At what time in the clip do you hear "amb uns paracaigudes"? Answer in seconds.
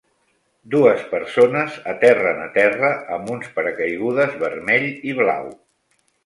3.17-4.35